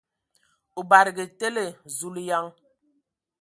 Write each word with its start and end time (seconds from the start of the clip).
O 0.79 0.81
badǝgǝ 0.89 1.25
tele! 1.39 1.65
Zulǝyan! 1.97 2.47